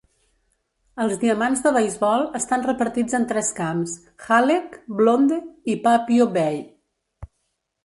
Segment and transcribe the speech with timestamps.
[1.03, 3.95] Els diamants de beisbol estan repartits en tres camps:
[4.31, 5.41] Halleck, Blonde
[5.75, 6.61] i Papio Bay.